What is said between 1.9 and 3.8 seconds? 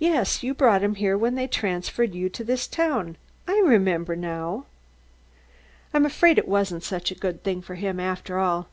you to this town, I